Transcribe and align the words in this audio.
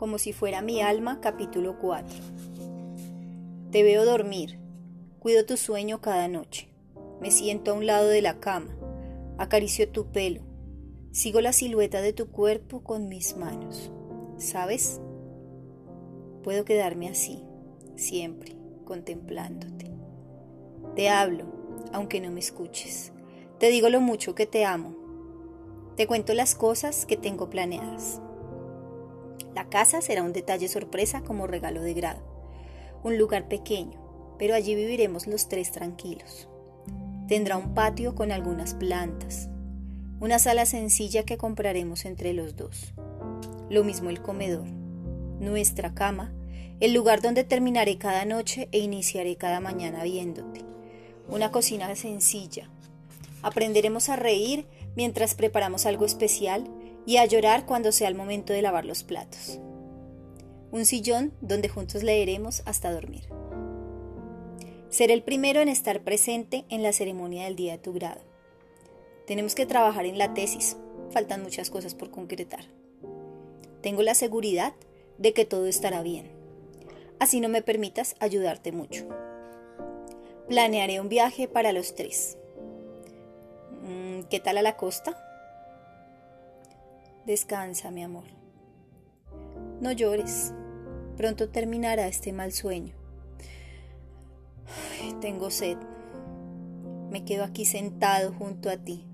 como 0.00 0.16
si 0.16 0.32
fuera 0.32 0.62
mi 0.62 0.80
alma, 0.80 1.20
capítulo 1.20 1.78
4. 1.78 2.08
Te 3.70 3.82
veo 3.82 4.06
dormir, 4.06 4.58
cuido 5.18 5.44
tu 5.44 5.58
sueño 5.58 6.00
cada 6.00 6.26
noche. 6.26 6.70
Me 7.20 7.30
siento 7.30 7.70
a 7.70 7.74
un 7.74 7.84
lado 7.84 8.08
de 8.08 8.22
la 8.22 8.40
cama, 8.40 8.74
acaricio 9.36 9.90
tu 9.90 10.10
pelo, 10.10 10.40
sigo 11.12 11.42
la 11.42 11.52
silueta 11.52 12.00
de 12.00 12.14
tu 12.14 12.30
cuerpo 12.30 12.82
con 12.82 13.10
mis 13.10 13.36
manos. 13.36 13.92
¿Sabes? 14.38 15.02
Puedo 16.42 16.64
quedarme 16.64 17.10
así, 17.10 17.44
siempre, 17.94 18.56
contemplándote. 18.86 19.90
Te 20.96 21.10
hablo, 21.10 21.44
aunque 21.92 22.22
no 22.22 22.30
me 22.30 22.40
escuches. 22.40 23.12
Te 23.58 23.68
digo 23.68 23.90
lo 23.90 24.00
mucho 24.00 24.34
que 24.34 24.46
te 24.46 24.64
amo. 24.64 24.96
Te 25.94 26.06
cuento 26.06 26.32
las 26.32 26.54
cosas 26.54 27.04
que 27.04 27.18
tengo 27.18 27.50
planeadas. 27.50 28.22
La 29.54 29.68
casa 29.68 30.00
será 30.00 30.22
un 30.22 30.32
detalle 30.32 30.68
sorpresa 30.68 31.22
como 31.22 31.46
regalo 31.46 31.82
de 31.82 31.94
grado. 31.94 32.20
Un 33.02 33.18
lugar 33.18 33.48
pequeño, 33.48 34.00
pero 34.38 34.54
allí 34.54 34.74
viviremos 34.74 35.26
los 35.26 35.48
tres 35.48 35.72
tranquilos. 35.72 36.48
Tendrá 37.28 37.56
un 37.56 37.74
patio 37.74 38.14
con 38.14 38.32
algunas 38.32 38.74
plantas. 38.74 39.48
Una 40.20 40.38
sala 40.38 40.66
sencilla 40.66 41.24
que 41.24 41.38
compraremos 41.38 42.04
entre 42.04 42.32
los 42.32 42.56
dos. 42.56 42.92
Lo 43.68 43.84
mismo 43.84 44.10
el 44.10 44.20
comedor. 44.20 44.66
Nuestra 45.40 45.94
cama. 45.94 46.32
El 46.80 46.92
lugar 46.94 47.20
donde 47.22 47.44
terminaré 47.44 47.98
cada 47.98 48.24
noche 48.24 48.68
e 48.72 48.78
iniciaré 48.78 49.36
cada 49.36 49.60
mañana 49.60 50.02
viéndote. 50.02 50.64
Una 51.28 51.50
cocina 51.50 51.94
sencilla, 51.94 52.68
Aprenderemos 53.42 54.08
a 54.08 54.16
reír 54.16 54.66
mientras 54.96 55.34
preparamos 55.34 55.86
algo 55.86 56.04
especial 56.04 56.64
y 57.06 57.16
a 57.16 57.26
llorar 57.26 57.66
cuando 57.66 57.92
sea 57.92 58.08
el 58.08 58.14
momento 58.14 58.52
de 58.52 58.62
lavar 58.62 58.84
los 58.84 59.02
platos. 59.02 59.58
Un 60.70 60.86
sillón 60.86 61.32
donde 61.40 61.68
juntos 61.68 62.02
leeremos 62.02 62.62
hasta 62.66 62.92
dormir. 62.92 63.28
Seré 64.88 65.14
el 65.14 65.22
primero 65.22 65.60
en 65.60 65.68
estar 65.68 66.02
presente 66.02 66.64
en 66.68 66.82
la 66.82 66.92
ceremonia 66.92 67.44
del 67.44 67.56
día 67.56 67.72
de 67.72 67.78
tu 67.78 67.92
grado. 67.92 68.20
Tenemos 69.26 69.54
que 69.54 69.66
trabajar 69.66 70.06
en 70.06 70.18
la 70.18 70.34
tesis, 70.34 70.76
faltan 71.10 71.42
muchas 71.42 71.70
cosas 71.70 71.94
por 71.94 72.10
concretar. 72.10 72.64
Tengo 73.82 74.02
la 74.02 74.14
seguridad 74.14 74.74
de 75.18 75.32
que 75.32 75.44
todo 75.44 75.66
estará 75.66 76.02
bien. 76.02 76.30
Así 77.18 77.40
no 77.40 77.48
me 77.48 77.62
permitas 77.62 78.16
ayudarte 78.18 78.72
mucho. 78.72 79.06
Planearé 80.48 81.00
un 81.00 81.08
viaje 81.08 81.46
para 81.46 81.72
los 81.72 81.94
tres. 81.94 82.36
¿Qué 84.28 84.40
tal 84.40 84.58
a 84.58 84.62
la 84.62 84.76
costa? 84.76 85.29
Descansa, 87.30 87.92
mi 87.92 88.02
amor. 88.02 88.24
No 89.80 89.92
llores. 89.92 90.52
Pronto 91.16 91.48
terminará 91.48 92.08
este 92.08 92.32
mal 92.32 92.50
sueño. 92.50 92.96
tengo 95.20 95.48
sed. 95.52 95.76
Me 97.08 97.24
quedo 97.24 97.44
aquí 97.44 97.64
sentado 97.66 98.32
junto 98.32 98.68
a 98.68 98.78
ti. 98.78 99.06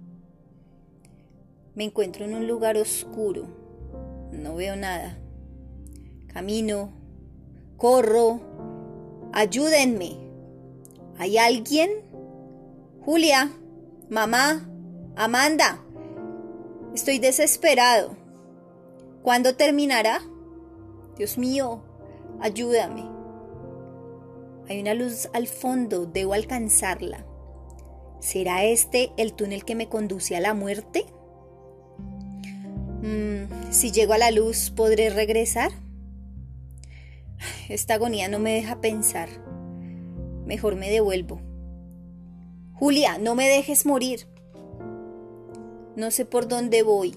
Me 1.74 1.84
encuentro 1.84 2.24
en 2.24 2.34
un 2.34 2.48
lugar 2.48 2.78
oscuro. 2.78 3.48
No 4.32 4.54
veo 4.54 4.76
nada. 4.76 5.18
Camino. 6.28 6.94
Corro. 7.76 8.40
Ayúdenme. 9.34 10.16
¿Hay 11.18 11.36
alguien? 11.36 11.90
Julia. 13.04 13.52
Mamá. 14.08 14.66
Amanda, 15.16 15.84
estoy 16.96 17.18
desesperado. 17.18 18.16
¿Cuándo 19.22 19.54
terminará? 19.54 20.20
Dios 21.16 21.36
mío, 21.36 21.82
ayúdame. 22.40 23.04
Hay 24.68 24.80
una 24.80 24.94
luz 24.94 25.28
al 25.34 25.46
fondo, 25.46 26.06
debo 26.06 26.32
alcanzarla. 26.32 27.24
¿Será 28.18 28.64
este 28.64 29.12
el 29.18 29.34
túnel 29.34 29.64
que 29.64 29.74
me 29.74 29.88
conduce 29.88 30.36
a 30.36 30.40
la 30.40 30.54
muerte? 30.54 31.04
Mm, 33.02 33.70
si 33.70 33.92
llego 33.92 34.14
a 34.14 34.18
la 34.18 34.30
luz, 34.30 34.70
¿podré 34.70 35.10
regresar? 35.10 35.70
Esta 37.68 37.94
agonía 37.94 38.28
no 38.28 38.38
me 38.38 38.54
deja 38.54 38.80
pensar. 38.80 39.28
Mejor 40.46 40.76
me 40.76 40.90
devuelvo. 40.90 41.42
Julia, 42.72 43.18
no 43.18 43.34
me 43.34 43.48
dejes 43.48 43.84
morir. 43.84 44.26
No 45.96 46.10
sé 46.10 46.26
por 46.26 46.46
dónde 46.46 46.82
voy. 46.82 47.16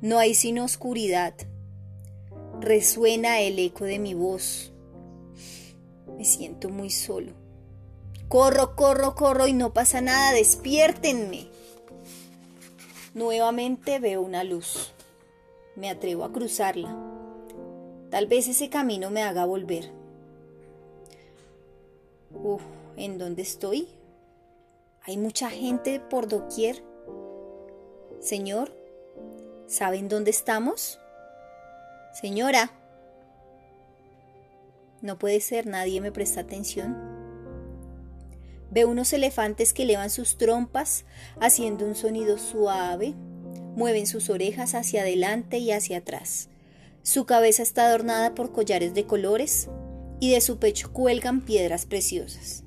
No 0.00 0.18
hay 0.18 0.34
sino 0.34 0.64
oscuridad. 0.64 1.34
Resuena 2.58 3.40
el 3.40 3.58
eco 3.58 3.84
de 3.84 3.98
mi 3.98 4.14
voz. 4.14 4.72
Me 6.16 6.24
siento 6.24 6.70
muy 6.70 6.88
solo. 6.88 7.32
Corro, 8.28 8.74
corro, 8.74 9.14
corro 9.14 9.46
y 9.46 9.52
no 9.52 9.74
pasa 9.74 10.00
nada. 10.00 10.32
Despiértenme. 10.32 11.48
Nuevamente 13.12 13.98
veo 13.98 14.22
una 14.22 14.42
luz. 14.42 14.94
Me 15.76 15.90
atrevo 15.90 16.24
a 16.24 16.32
cruzarla. 16.32 16.96
Tal 18.10 18.26
vez 18.26 18.48
ese 18.48 18.70
camino 18.70 19.10
me 19.10 19.22
haga 19.22 19.44
volver. 19.44 19.92
Uf, 22.32 22.62
¿en 22.96 23.18
dónde 23.18 23.42
estoy? 23.42 23.88
Hay 25.02 25.18
mucha 25.18 25.50
gente 25.50 26.00
por 26.00 26.26
doquier. 26.26 26.93
Señor, 28.24 28.74
¿saben 29.66 30.08
dónde 30.08 30.30
estamos? 30.30 30.98
Señora. 32.18 32.72
No 35.02 35.18
puede 35.18 35.42
ser, 35.42 35.66
nadie 35.66 36.00
me 36.00 36.10
presta 36.10 36.40
atención. 36.40 36.96
Veo 38.70 38.88
unos 38.88 39.12
elefantes 39.12 39.74
que 39.74 39.82
elevan 39.82 40.08
sus 40.08 40.38
trompas 40.38 41.04
haciendo 41.38 41.84
un 41.84 41.94
sonido 41.94 42.38
suave, 42.38 43.12
mueven 43.76 44.06
sus 44.06 44.30
orejas 44.30 44.74
hacia 44.74 45.02
adelante 45.02 45.58
y 45.58 45.70
hacia 45.72 45.98
atrás. 45.98 46.48
Su 47.02 47.26
cabeza 47.26 47.62
está 47.62 47.84
adornada 47.84 48.34
por 48.34 48.52
collares 48.52 48.94
de 48.94 49.04
colores 49.04 49.68
y 50.18 50.30
de 50.30 50.40
su 50.40 50.58
pecho 50.58 50.94
cuelgan 50.94 51.42
piedras 51.42 51.84
preciosas. 51.84 52.64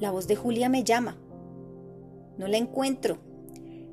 La 0.00 0.10
voz 0.10 0.26
de 0.26 0.34
Julia 0.34 0.68
me 0.68 0.82
llama. 0.82 1.21
No 2.38 2.48
la 2.48 2.56
encuentro. 2.56 3.18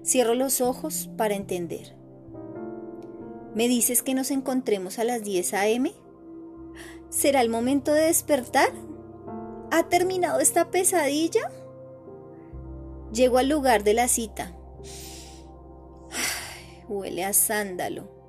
Cierro 0.06 0.34
los 0.34 0.62
ojos 0.62 1.10
para 1.18 1.36
entender. 1.36 1.96
¿Me 3.56 3.68
dices 3.68 4.04
que 4.04 4.14
nos 4.14 4.32
encontremos 4.32 5.00
a 5.00 5.04
las 5.04 5.24
10 5.24 5.54
a.m.? 5.54 5.92
¿Será 7.10 7.42
el 7.42 7.50
momento 7.50 7.94
de 7.94 8.04
despertar? 8.04 8.72
¿Ha 9.72 9.90
terminado 9.90 10.40
esta 10.40 10.72
pesadilla? 10.72 11.42
Llego 13.12 13.40
al 13.40 13.50
lugar 13.50 13.84
de 13.84 13.94
la 13.94 14.08
cita. 14.08 14.56
huele 16.88 17.26
a 17.26 17.34
sándalo. 17.34 18.20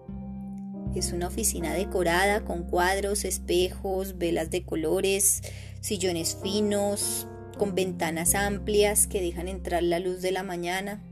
Es 0.95 1.13
una 1.13 1.29
oficina 1.29 1.73
decorada 1.75 2.45
con 2.45 2.65
cuadros, 2.65 3.25
espejos, 3.25 4.19
velas 4.19 4.51
de 4.51 4.65
colores, 4.65 5.43
sillones 5.81 6.37
finos, 6.43 7.29
con 7.61 7.75
ventanas 7.75 8.35
amplias 8.35 9.07
que 9.07 9.21
dejan 9.21 9.47
entrar 9.47 9.83
la 9.83 9.99
luz 9.99 10.23
de 10.23 10.33
la 10.33 10.43
mañana. 10.43 11.03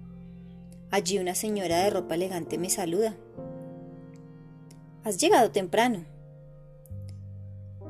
Allí 0.91 1.19
una 1.19 1.35
señora 1.35 1.77
de 1.81 1.91
ropa 1.91 2.15
elegante 2.15 2.57
me 2.57 2.71
saluda. 2.71 3.15
Has 5.05 5.19
llegado 5.19 5.51
temprano. 5.51 6.07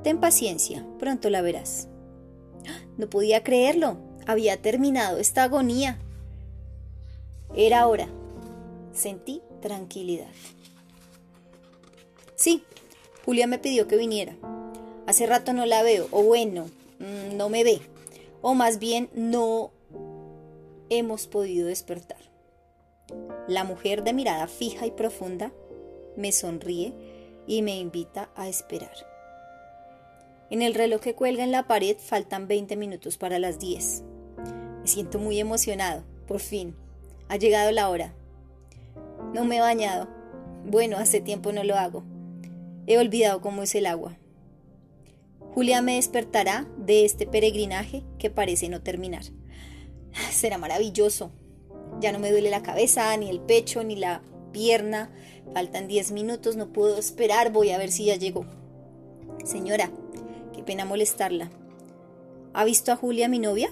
Ten 0.02 0.18
paciencia, 0.18 0.84
pronto 0.98 1.30
la 1.30 1.40
verás. 1.40 1.86
No 2.96 3.08
podía 3.08 3.44
creerlo, 3.44 3.96
había 4.26 4.60
terminado 4.60 5.18
esta 5.18 5.44
agonía. 5.44 6.00
Era 7.54 7.86
hora. 7.86 8.08
Sentí 8.92 9.40
tranquilidad. 9.62 10.32
Sí, 12.34 12.64
Julia 13.24 13.46
me 13.46 13.60
pidió 13.60 13.86
que 13.86 13.96
viniera. 13.96 14.34
Hace 15.06 15.26
rato 15.26 15.52
no 15.52 15.64
la 15.64 15.84
veo, 15.84 16.08
o 16.10 16.24
bueno, 16.24 16.66
mm, 16.98 17.36
no 17.36 17.50
me 17.50 17.62
ve 17.62 17.80
o 18.42 18.54
más 18.54 18.78
bien 18.78 19.10
no 19.14 19.72
hemos 20.90 21.26
podido 21.26 21.68
despertar. 21.68 22.18
La 23.46 23.64
mujer 23.64 24.04
de 24.04 24.12
mirada 24.12 24.46
fija 24.46 24.86
y 24.86 24.90
profunda 24.90 25.52
me 26.16 26.32
sonríe 26.32 26.92
y 27.46 27.62
me 27.62 27.78
invita 27.78 28.30
a 28.36 28.48
esperar. 28.48 28.94
En 30.50 30.62
el 30.62 30.74
reloj 30.74 31.00
que 31.00 31.14
cuelga 31.14 31.44
en 31.44 31.52
la 31.52 31.66
pared 31.66 31.96
faltan 31.98 32.48
20 32.48 32.76
minutos 32.76 33.18
para 33.18 33.38
las 33.38 33.58
10. 33.58 34.02
Me 34.82 34.86
siento 34.86 35.18
muy 35.18 35.40
emocionado, 35.40 36.04
por 36.26 36.40
fin. 36.40 36.74
Ha 37.28 37.36
llegado 37.36 37.70
la 37.70 37.88
hora. 37.88 38.14
No 39.34 39.44
me 39.44 39.58
he 39.58 39.60
bañado. 39.60 40.08
Bueno, 40.64 40.96
hace 40.96 41.20
tiempo 41.20 41.52
no 41.52 41.64
lo 41.64 41.76
hago. 41.76 42.02
He 42.86 42.98
olvidado 42.98 43.40
cómo 43.40 43.62
es 43.62 43.74
el 43.74 43.86
agua. 43.86 44.16
Julia 45.58 45.82
me 45.82 45.96
despertará 45.96 46.68
de 46.76 47.04
este 47.04 47.26
peregrinaje 47.26 48.04
que 48.20 48.30
parece 48.30 48.68
no 48.68 48.80
terminar. 48.80 49.24
Será 50.30 50.56
maravilloso. 50.56 51.32
Ya 52.00 52.12
no 52.12 52.20
me 52.20 52.30
duele 52.30 52.48
la 52.48 52.62
cabeza, 52.62 53.16
ni 53.16 53.28
el 53.28 53.40
pecho, 53.40 53.82
ni 53.82 53.96
la 53.96 54.22
pierna. 54.52 55.10
Faltan 55.52 55.88
10 55.88 56.12
minutos, 56.12 56.54
no 56.54 56.72
puedo 56.72 56.96
esperar, 56.96 57.50
voy 57.50 57.70
a 57.70 57.78
ver 57.78 57.90
si 57.90 58.04
ya 58.04 58.14
llegó. 58.14 58.46
Señora, 59.44 59.90
qué 60.54 60.62
pena 60.62 60.84
molestarla. 60.84 61.50
¿Ha 62.54 62.64
visto 62.64 62.92
a 62.92 62.96
Julia, 62.96 63.28
mi 63.28 63.40
novia? 63.40 63.68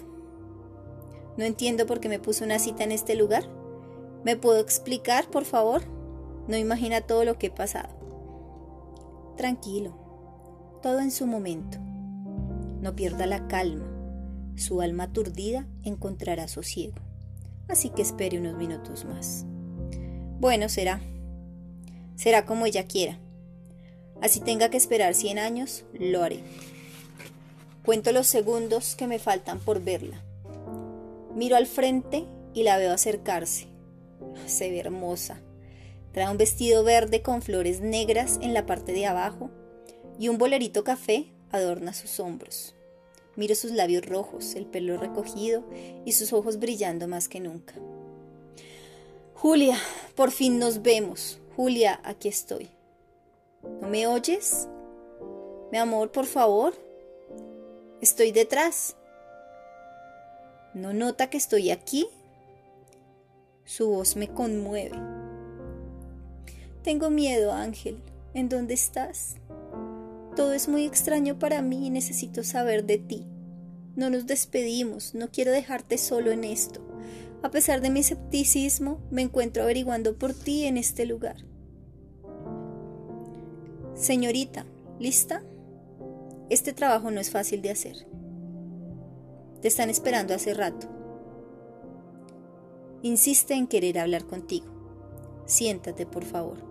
No 1.37 1.45
entiendo 1.45 1.87
por 1.87 2.01
qué 2.01 2.09
me 2.09 2.19
puso 2.19 2.45
una 2.45 2.59
cita 2.59 2.83
en 2.83 2.91
este 2.91 3.15
lugar. 3.15 3.45
¿Me 4.25 4.35
puedo 4.35 4.59
explicar, 4.59 5.31
por 5.31 5.45
favor? 5.45 5.83
No 6.49 6.57
imagina 6.57 7.03
todo 7.03 7.25
lo 7.25 7.39
que 7.39 7.47
he 7.47 7.51
pasado. 7.51 7.91
Tranquilo, 9.37 10.06
todo 10.81 11.01
en 11.01 11.11
su 11.11 11.27
momento. 11.27 11.79
No 12.81 12.95
pierda 12.95 13.27
la 13.27 13.49
calma. 13.49 13.87
Su 14.57 14.81
alma 14.81 15.05
aturdida 15.05 15.67
encontrará 15.83 16.49
sosiego. 16.49 16.97
Así 17.69 17.91
que 17.91 18.03
espere 18.03 18.39
unos 18.39 18.57
minutos 18.57 19.05
más. 19.05 19.45
Bueno, 20.39 20.69
será. 20.69 21.01
Será 22.15 22.47
como 22.47 22.67
ella 22.67 22.87
quiera. 22.87 23.19
Así 24.23 24.41
tenga 24.41 24.71
que 24.71 24.77
esperar 24.77 25.15
100 25.15 25.39
años, 25.39 25.85
lo 25.93 26.23
haré. 26.23 26.41
Cuento 27.85 28.13
los 28.13 28.27
segundos 28.27 28.97
que 28.97 29.07
me 29.07 29.19
faltan 29.19 29.59
por 29.59 29.83
verla. 29.83 30.23
Miro 31.35 31.57
al 31.57 31.67
frente 31.67 32.25
y 32.55 32.63
la 32.63 32.79
veo 32.79 32.93
acercarse. 32.93 33.67
Se 34.47 34.71
ve 34.71 34.81
hermosa. 34.81 35.41
Trae 36.13 36.31
un 36.31 36.39
vestido 36.39 36.83
verde 36.83 37.21
con 37.21 37.43
flores 37.43 37.81
negras 37.81 38.39
en 38.41 38.55
la 38.55 38.65
parte 38.65 38.93
de 38.93 39.07
abajo 39.07 39.51
y 40.19 40.29
un 40.29 40.39
bolerito 40.39 40.85
café 40.85 41.27
adorna 41.51 41.93
sus 41.93 42.21
hombros. 42.21 42.75
Miro 43.37 43.55
sus 43.55 43.71
labios 43.71 44.05
rojos, 44.07 44.55
el 44.55 44.67
pelo 44.67 44.97
recogido 44.97 45.65
y 46.05 46.13
sus 46.13 46.33
ojos 46.33 46.59
brillando 46.59 47.07
más 47.07 47.29
que 47.29 47.41
nunca. 47.41 47.75
Julia, 49.35 49.77
por 50.15 50.31
fin 50.31 50.59
nos 50.59 50.83
vemos. 50.83 51.39
Julia, 51.55 52.01
aquí 52.03 52.29
estoy. 52.29 52.71
¿No 53.83 53.89
me 53.89 54.07
oyes? 54.07 54.69
Mi 55.71 55.79
amor, 55.79 56.11
por 56.11 56.25
favor. 56.25 56.75
Estoy 58.01 58.33
detrás. 58.33 58.97
¿No 60.73 60.93
nota 60.93 61.29
que 61.29 61.37
estoy 61.37 61.71
aquí? 61.71 62.09
Su 63.65 63.89
voz 63.91 64.17
me 64.17 64.29
conmueve. 64.29 64.97
Tengo 66.83 67.11
miedo, 67.11 67.53
Ángel. 67.53 68.01
¿En 68.33 68.49
dónde 68.49 68.75
estás? 68.75 69.37
Todo 70.37 70.53
es 70.53 70.69
muy 70.69 70.85
extraño 70.85 71.39
para 71.39 71.63
mí 71.63 71.87
y 71.87 71.91
necesito 71.91 72.45
saber 72.45 72.85
de 72.85 72.99
ti. 72.99 73.27
No 73.97 74.11
nos 74.11 74.27
despedimos, 74.27 75.15
no 75.15 75.31
quiero 75.31 75.51
dejarte 75.51 75.97
solo 75.97 76.31
en 76.31 76.45
esto. 76.45 76.87
A 77.43 77.51
pesar 77.51 77.81
de 77.81 77.89
mi 77.89 78.01
escepticismo, 78.01 79.01
me 79.11 79.23
encuentro 79.23 79.63
averiguando 79.63 80.19
por 80.19 80.35
ti 80.35 80.65
en 80.65 80.77
este 80.77 81.07
lugar. 81.07 81.37
Señorita, 83.95 84.67
¿lista? 85.01 85.43
Este 86.51 86.75
trabajo 86.75 87.11
no 87.11 87.19
es 87.19 87.31
fácil 87.31 87.63
de 87.63 87.71
hacer. 87.71 88.07
Te 89.63 89.69
están 89.69 89.89
esperando 89.89 90.35
hace 90.35 90.53
rato. 90.53 90.87
Insiste 93.01 93.55
en 93.55 93.67
querer 93.67 93.99
hablar 93.99 94.27
contigo. 94.27 94.67
Siéntate, 95.47 96.05
por 96.05 96.25
favor. 96.25 96.63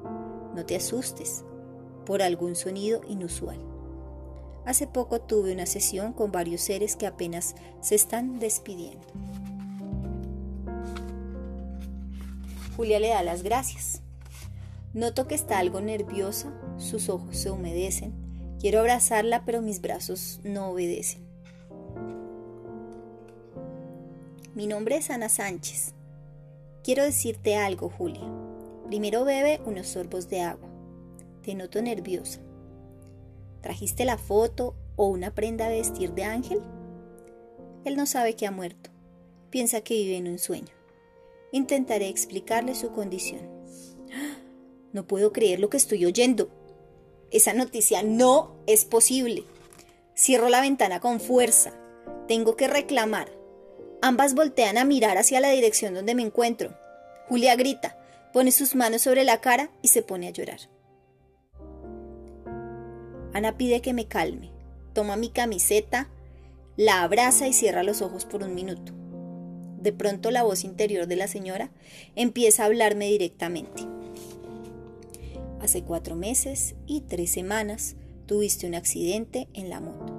No 0.53 0.67
te 0.67 0.75
asustes 0.75 1.43
por 2.05 2.21
algún 2.21 2.55
sonido 2.55 3.01
inusual. 3.07 3.57
Hace 4.65 4.87
poco 4.87 5.21
tuve 5.21 5.53
una 5.53 5.65
sesión 5.65 6.13
con 6.13 6.31
varios 6.31 6.61
seres 6.61 6.95
que 6.95 7.05
apenas 7.05 7.55
se 7.81 7.95
están 7.95 8.39
despidiendo. 8.39 9.05
Julia 12.75 12.99
le 12.99 13.09
da 13.09 13.23
las 13.23 13.43
gracias. 13.43 14.01
Noto 14.93 15.27
que 15.27 15.35
está 15.35 15.59
algo 15.59 15.81
nerviosa, 15.81 16.53
sus 16.77 17.09
ojos 17.09 17.37
se 17.37 17.51
humedecen. 17.51 18.13
Quiero 18.59 18.79
abrazarla, 18.79 19.43
pero 19.45 19.61
mis 19.61 19.81
brazos 19.81 20.39
no 20.43 20.69
obedecen. 20.69 21.25
Mi 24.55 24.67
nombre 24.67 24.97
es 24.97 25.09
Ana 25.09 25.29
Sánchez. 25.29 25.93
Quiero 26.83 27.03
decirte 27.03 27.57
algo, 27.57 27.89
Julia. 27.89 28.23
Primero 28.87 29.25
bebe 29.25 29.59
unos 29.65 29.87
sorbos 29.87 30.29
de 30.29 30.41
agua. 30.41 30.69
Te 31.45 31.53
noto 31.53 31.79
nerviosa. 31.79 32.39
¿Trajiste 33.61 34.03
la 34.03 34.17
foto 34.17 34.73
o 34.95 35.05
una 35.09 35.35
prenda 35.35 35.69
de 35.69 35.77
vestir 35.77 36.11
de 36.13 36.23
Ángel? 36.23 36.59
Él 37.83 37.95
no 37.95 38.07
sabe 38.07 38.35
que 38.35 38.47
ha 38.47 38.51
muerto. 38.51 38.89
Piensa 39.51 39.81
que 39.81 39.93
vive 39.93 40.17
en 40.17 40.27
un 40.27 40.39
sueño. 40.39 40.73
Intentaré 41.51 42.09
explicarle 42.09 42.73
su 42.73 42.89
condición. 42.89 43.41
No 44.91 45.05
puedo 45.05 45.31
creer 45.31 45.59
lo 45.59 45.69
que 45.69 45.77
estoy 45.77 46.03
oyendo. 46.05 46.49
Esa 47.29 47.53
noticia 47.53 48.01
no 48.01 48.55
es 48.65 48.83
posible. 48.83 49.43
Cierro 50.17 50.49
la 50.49 50.61
ventana 50.61 50.99
con 50.99 51.19
fuerza. 51.19 51.73
Tengo 52.27 52.55
que 52.55 52.67
reclamar. 52.67 53.29
Ambas 54.01 54.33
voltean 54.33 54.79
a 54.79 54.83
mirar 54.83 55.19
hacia 55.19 55.41
la 55.41 55.51
dirección 55.51 55.93
donde 55.93 56.15
me 56.15 56.23
encuentro. 56.23 56.75
Julia 57.29 57.55
grita, 57.55 57.99
pone 58.33 58.51
sus 58.51 58.73
manos 58.73 59.03
sobre 59.03 59.23
la 59.23 59.41
cara 59.41 59.69
y 59.83 59.89
se 59.89 60.01
pone 60.01 60.27
a 60.27 60.31
llorar. 60.31 60.74
Ana 63.35 63.57
pide 63.57 63.81
que 63.81 63.91
me 63.91 64.07
calme, 64.07 64.49
toma 64.93 65.17
mi 65.17 65.27
camiseta, 65.27 66.07
la 66.77 67.03
abraza 67.03 67.49
y 67.49 67.51
cierra 67.51 67.83
los 67.83 68.01
ojos 68.01 68.23
por 68.23 68.43
un 68.43 68.55
minuto. 68.55 68.93
De 69.77 69.91
pronto 69.91 70.31
la 70.31 70.43
voz 70.43 70.63
interior 70.63 71.05
de 71.05 71.17
la 71.17 71.27
señora 71.27 71.69
empieza 72.15 72.63
a 72.63 72.67
hablarme 72.67 73.09
directamente. 73.09 73.83
Hace 75.59 75.83
cuatro 75.83 76.15
meses 76.15 76.75
y 76.87 77.01
tres 77.01 77.29
semanas 77.29 77.97
tuviste 78.25 78.67
un 78.67 78.75
accidente 78.75 79.49
en 79.53 79.69
la 79.69 79.81
moto. 79.81 80.13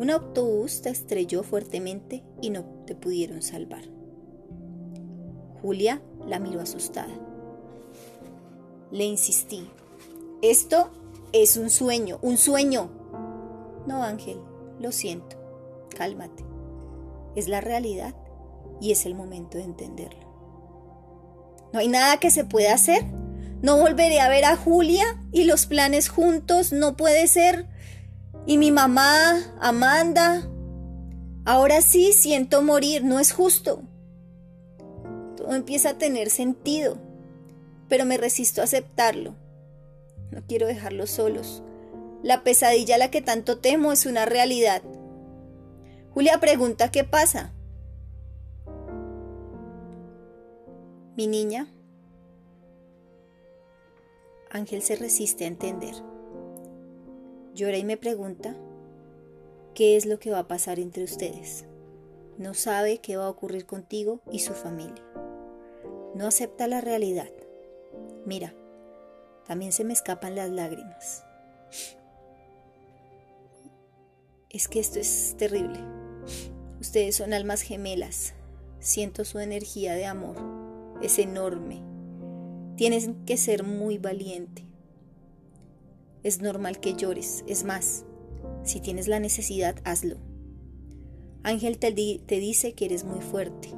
Un 0.00 0.10
autobús 0.10 0.82
te 0.82 0.90
estrelló 0.90 1.44
fuertemente 1.44 2.24
y 2.42 2.50
no 2.50 2.64
te 2.84 2.96
pudieron 2.96 3.42
salvar. 3.42 3.84
Julia 5.62 6.02
la 6.26 6.40
miró 6.40 6.62
asustada. 6.62 7.16
Le 8.90 9.04
insistí. 9.04 9.68
Esto 10.42 10.90
es 11.32 11.56
un 11.56 11.70
sueño, 11.70 12.18
un 12.22 12.36
sueño. 12.36 12.90
No, 13.86 14.02
Ángel, 14.02 14.40
lo 14.80 14.92
siento. 14.92 15.36
Cálmate. 15.96 16.44
Es 17.34 17.48
la 17.48 17.60
realidad 17.60 18.14
y 18.80 18.92
es 18.92 19.06
el 19.06 19.14
momento 19.14 19.58
de 19.58 19.64
entenderlo. 19.64 20.28
¿No 21.72 21.80
hay 21.80 21.88
nada 21.88 22.18
que 22.18 22.30
se 22.30 22.44
pueda 22.44 22.74
hacer? 22.74 23.04
¿No 23.60 23.76
volveré 23.78 24.20
a 24.20 24.28
ver 24.28 24.44
a 24.44 24.56
Julia 24.56 25.04
y 25.32 25.44
los 25.44 25.66
planes 25.66 26.08
juntos? 26.08 26.72
No 26.72 26.96
puede 26.96 27.26
ser. 27.26 27.66
¿Y 28.46 28.56
mi 28.56 28.70
mamá, 28.70 29.54
Amanda? 29.60 30.48
Ahora 31.44 31.82
sí 31.82 32.12
siento 32.12 32.62
morir, 32.62 33.04
no 33.04 33.20
es 33.20 33.32
justo. 33.32 33.82
Todo 35.36 35.54
empieza 35.54 35.90
a 35.90 35.98
tener 35.98 36.30
sentido, 36.30 36.98
pero 37.88 38.04
me 38.04 38.16
resisto 38.16 38.60
a 38.60 38.64
aceptarlo. 38.64 39.34
No 40.30 40.42
quiero 40.46 40.66
dejarlos 40.66 41.10
solos. 41.10 41.62
La 42.22 42.42
pesadilla 42.42 42.96
a 42.96 42.98
la 42.98 43.10
que 43.10 43.22
tanto 43.22 43.58
temo 43.58 43.92
es 43.92 44.06
una 44.06 44.26
realidad. 44.26 44.82
Julia 46.12 46.38
pregunta 46.40 46.90
qué 46.90 47.04
pasa. 47.04 47.52
Mi 51.16 51.26
niña. 51.26 51.72
Ángel 54.50 54.82
se 54.82 54.96
resiste 54.96 55.44
a 55.44 55.48
entender. 55.48 55.94
Llora 57.54 57.76
y 57.76 57.84
me 57.84 57.96
pregunta 57.96 58.56
qué 59.74 59.96
es 59.96 60.06
lo 60.06 60.18
que 60.18 60.30
va 60.30 60.40
a 60.40 60.48
pasar 60.48 60.78
entre 60.78 61.04
ustedes. 61.04 61.66
No 62.36 62.54
sabe 62.54 62.98
qué 62.98 63.16
va 63.16 63.26
a 63.26 63.30
ocurrir 63.30 63.66
contigo 63.66 64.20
y 64.30 64.40
su 64.40 64.54
familia. 64.54 65.04
No 66.14 66.26
acepta 66.26 66.68
la 66.68 66.80
realidad. 66.80 67.30
Mira, 68.24 68.54
también 69.48 69.72
se 69.72 69.82
me 69.82 69.94
escapan 69.94 70.36
las 70.36 70.50
lágrimas. 70.50 71.24
Es 74.50 74.68
que 74.68 74.78
esto 74.78 75.00
es 75.00 75.34
terrible. 75.38 75.80
Ustedes 76.80 77.16
son 77.16 77.32
almas 77.32 77.62
gemelas. 77.62 78.34
Siento 78.78 79.24
su 79.24 79.38
energía 79.38 79.94
de 79.94 80.04
amor. 80.04 80.36
Es 81.02 81.18
enorme. 81.18 81.82
Tienes 82.76 83.10
que 83.26 83.38
ser 83.38 83.64
muy 83.64 83.98
valiente. 83.98 84.64
Es 86.22 86.40
normal 86.42 86.78
que 86.78 86.94
llores. 86.94 87.42
Es 87.46 87.64
más, 87.64 88.04
si 88.64 88.80
tienes 88.80 89.08
la 89.08 89.18
necesidad, 89.18 89.76
hazlo. 89.84 90.18
Ángel 91.42 91.78
te, 91.78 91.92
dice 91.92 92.74
que 92.74 92.84
eres 92.84 93.04
muy 93.04 93.20
fuerte, 93.20 93.70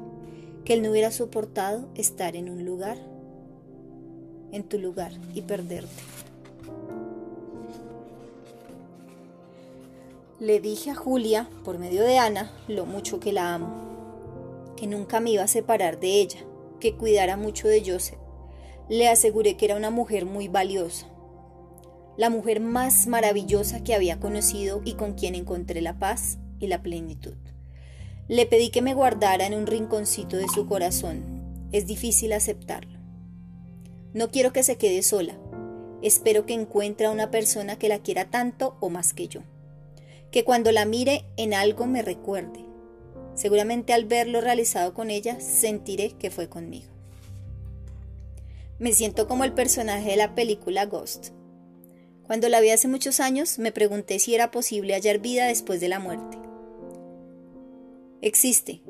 que 0.64 0.74
él 0.74 0.82
no 0.82 0.90
hubiera 0.90 1.12
soportado 1.12 1.88
estar 1.94 2.34
en 2.34 2.48
un 2.48 2.64
lugar 2.64 2.98
en 4.52 4.64
tu 4.64 4.78
lugar 4.78 5.12
y 5.34 5.42
perderte. 5.42 6.02
Le 10.38 10.58
dije 10.58 10.90
a 10.90 10.94
Julia, 10.94 11.50
por 11.64 11.78
medio 11.78 12.02
de 12.02 12.16
Ana, 12.16 12.50
lo 12.66 12.86
mucho 12.86 13.20
que 13.20 13.32
la 13.32 13.54
amo, 13.54 14.74
que 14.76 14.86
nunca 14.86 15.20
me 15.20 15.32
iba 15.32 15.42
a 15.42 15.48
separar 15.48 16.00
de 16.00 16.20
ella, 16.20 16.40
que 16.80 16.94
cuidara 16.94 17.36
mucho 17.36 17.68
de 17.68 17.82
Joseph. 17.84 18.18
Le 18.88 19.08
aseguré 19.08 19.56
que 19.56 19.66
era 19.66 19.76
una 19.76 19.90
mujer 19.90 20.24
muy 20.24 20.48
valiosa, 20.48 21.06
la 22.16 22.30
mujer 22.30 22.60
más 22.60 23.06
maravillosa 23.06 23.84
que 23.84 23.94
había 23.94 24.18
conocido 24.18 24.80
y 24.84 24.94
con 24.94 25.12
quien 25.12 25.34
encontré 25.34 25.80
la 25.80 25.98
paz 25.98 26.38
y 26.58 26.68
la 26.68 26.82
plenitud. 26.82 27.36
Le 28.28 28.46
pedí 28.46 28.70
que 28.70 28.80
me 28.80 28.94
guardara 28.94 29.46
en 29.46 29.54
un 29.54 29.66
rinconcito 29.66 30.36
de 30.36 30.46
su 30.48 30.66
corazón. 30.66 31.68
Es 31.72 31.86
difícil 31.86 32.32
aceptarlo. 32.32 32.99
No 34.12 34.30
quiero 34.30 34.52
que 34.52 34.64
se 34.64 34.76
quede 34.76 35.02
sola. 35.02 35.38
Espero 36.02 36.44
que 36.44 36.54
encuentre 36.54 37.06
a 37.06 37.10
una 37.10 37.30
persona 37.30 37.78
que 37.78 37.88
la 37.88 38.00
quiera 38.00 38.30
tanto 38.30 38.76
o 38.80 38.88
más 38.88 39.14
que 39.14 39.28
yo. 39.28 39.42
Que 40.32 40.44
cuando 40.44 40.72
la 40.72 40.84
mire 40.84 41.24
en 41.36 41.54
algo 41.54 41.86
me 41.86 42.02
recuerde. 42.02 42.64
Seguramente 43.34 43.92
al 43.92 44.06
verlo 44.06 44.40
realizado 44.40 44.94
con 44.94 45.10
ella 45.10 45.40
sentiré 45.40 46.12
que 46.12 46.30
fue 46.30 46.48
conmigo. 46.48 46.88
Me 48.78 48.92
siento 48.92 49.28
como 49.28 49.44
el 49.44 49.52
personaje 49.52 50.10
de 50.10 50.16
la 50.16 50.34
película 50.34 50.86
Ghost. 50.86 51.28
Cuando 52.24 52.48
la 52.48 52.60
vi 52.60 52.70
hace 52.70 52.88
muchos 52.88 53.20
años, 53.20 53.58
me 53.58 53.72
pregunté 53.72 54.18
si 54.18 54.34
era 54.34 54.50
posible 54.50 54.94
hallar 54.94 55.18
vida 55.18 55.46
después 55.46 55.80
de 55.80 55.88
la 55.88 55.98
muerte. 55.98 56.38
Existe, 58.22 58.82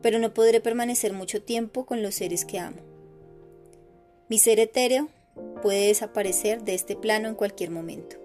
pero 0.00 0.18
no 0.18 0.32
podré 0.32 0.60
permanecer 0.60 1.12
mucho 1.12 1.42
tiempo 1.42 1.86
con 1.86 2.02
los 2.02 2.14
seres 2.14 2.44
que 2.44 2.58
amo. 2.58 2.91
Mi 4.32 4.38
ser 4.38 4.60
etéreo 4.60 5.10
puede 5.60 5.88
desaparecer 5.88 6.64
de 6.64 6.72
este 6.72 6.96
plano 6.96 7.28
en 7.28 7.34
cualquier 7.34 7.70
momento. 7.70 8.16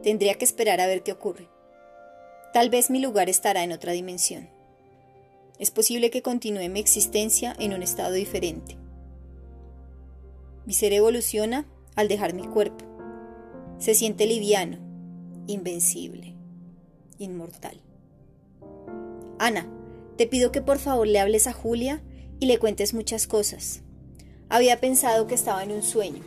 Tendría 0.00 0.36
que 0.36 0.44
esperar 0.44 0.80
a 0.80 0.86
ver 0.86 1.02
qué 1.02 1.10
ocurre. 1.10 1.48
Tal 2.52 2.70
vez 2.70 2.90
mi 2.90 3.00
lugar 3.00 3.28
estará 3.28 3.64
en 3.64 3.72
otra 3.72 3.90
dimensión. 3.90 4.48
Es 5.58 5.72
posible 5.72 6.10
que 6.10 6.22
continúe 6.22 6.68
mi 6.68 6.78
existencia 6.78 7.56
en 7.58 7.74
un 7.74 7.82
estado 7.82 8.12
diferente. 8.12 8.76
Mi 10.64 10.74
ser 10.74 10.92
evoluciona 10.92 11.66
al 11.96 12.06
dejar 12.06 12.32
mi 12.32 12.46
cuerpo 12.46 12.84
se 13.78 13.96
siente 13.96 14.26
liviano, 14.26 14.78
invencible, 15.48 16.36
inmortal. 17.18 17.80
Ana, 19.40 19.68
te 20.16 20.28
pido 20.28 20.52
que 20.52 20.62
por 20.62 20.78
favor 20.78 21.08
le 21.08 21.18
hables 21.18 21.48
a 21.48 21.52
Julia 21.52 22.00
y 22.38 22.46
le 22.46 22.60
cuentes 22.60 22.94
muchas 22.94 23.26
cosas. 23.26 23.82
Había 24.48 24.80
pensado 24.80 25.26
que 25.26 25.34
estaba 25.34 25.64
en 25.64 25.72
un 25.72 25.82
sueño, 25.82 26.22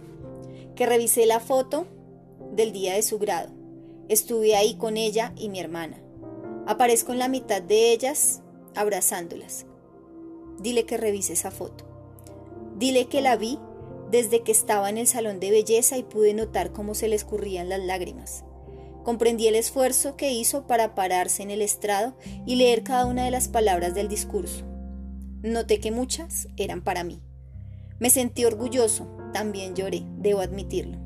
que 0.75 0.85
revisé 0.85 1.25
la 1.25 1.39
foto 1.39 1.87
del 2.51 2.73
día 2.73 2.93
de 2.93 3.01
su 3.01 3.17
grado. 3.17 3.49
Estuve 4.09 4.55
ahí 4.55 4.75
con 4.75 4.97
ella 4.97 5.33
y 5.37 5.47
mi 5.49 5.59
hermana. 5.59 6.01
Aparezco 6.67 7.13
en 7.13 7.19
la 7.19 7.29
mitad 7.29 7.61
de 7.61 7.93
ellas 7.93 8.41
abrazándolas. 8.75 9.65
Dile 10.59 10.85
que 10.85 10.97
revise 10.97 11.33
esa 11.33 11.51
foto. 11.51 11.85
Dile 12.75 13.07
que 13.07 13.21
la 13.21 13.37
vi 13.37 13.57
desde 14.11 14.41
que 14.41 14.51
estaba 14.51 14.89
en 14.89 14.97
el 14.97 15.07
salón 15.07 15.39
de 15.39 15.51
belleza 15.51 15.97
y 15.97 16.03
pude 16.03 16.33
notar 16.33 16.73
cómo 16.73 16.95
se 16.95 17.07
le 17.07 17.15
escurrían 17.15 17.69
las 17.69 17.79
lágrimas. 17.79 18.43
Comprendí 19.03 19.47
el 19.47 19.55
esfuerzo 19.55 20.17
que 20.17 20.33
hizo 20.33 20.67
para 20.67 20.93
pararse 20.93 21.41
en 21.41 21.51
el 21.51 21.61
estrado 21.61 22.15
y 22.45 22.55
leer 22.55 22.83
cada 22.83 23.05
una 23.05 23.23
de 23.23 23.31
las 23.31 23.47
palabras 23.47 23.93
del 23.95 24.09
discurso. 24.09 24.65
Noté 25.41 25.79
que 25.79 25.91
muchas 25.91 26.49
eran 26.57 26.83
para 26.83 27.03
mí. 27.05 27.21
Me 27.99 28.09
sentí 28.09 28.45
orgulloso, 28.45 29.07
también 29.33 29.75
lloré, 29.75 30.03
debo 30.17 30.41
admitirlo. 30.41 30.97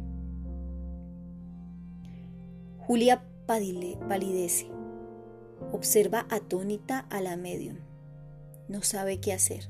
Julia 2.78 3.24
palidece. 3.46 4.68
Observa 5.72 6.26
atónita 6.30 7.00
a 7.10 7.22
la 7.22 7.36
medium. 7.38 7.78
No 8.68 8.82
sabe 8.82 9.20
qué 9.20 9.34
hacer 9.34 9.70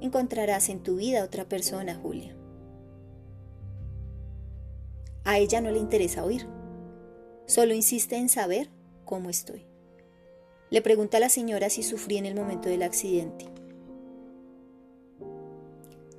encontrarás 0.00 0.68
en 0.68 0.82
tu 0.82 0.96
vida 0.96 1.24
otra 1.24 1.48
persona, 1.48 1.94
Julia. 1.94 2.34
A 5.24 5.38
ella 5.38 5.60
no 5.60 5.70
le 5.70 5.78
interesa 5.78 6.24
oír, 6.24 6.46
solo 7.46 7.74
insiste 7.74 8.16
en 8.16 8.28
saber 8.28 8.70
cómo 9.04 9.30
estoy. 9.30 9.66
Le 10.70 10.82
pregunta 10.82 11.16
a 11.16 11.20
la 11.20 11.28
señora 11.28 11.70
si 11.70 11.82
sufrí 11.82 12.18
en 12.18 12.26
el 12.26 12.34
momento 12.34 12.68
del 12.68 12.82
accidente. 12.82 13.46